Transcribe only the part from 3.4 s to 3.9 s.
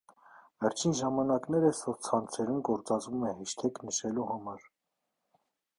հեշթեգ